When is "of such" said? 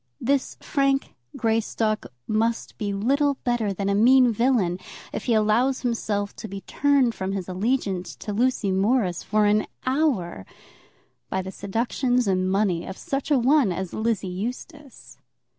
12.83-13.29